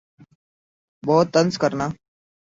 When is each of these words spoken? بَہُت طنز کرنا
بَہُت 1.05 1.27
طنز 1.33 1.53
کرنا 1.61 1.87